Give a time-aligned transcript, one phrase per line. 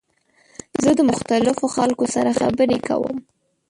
[0.83, 3.15] زه د مختلفو خلکو سره خبرې نه کوم.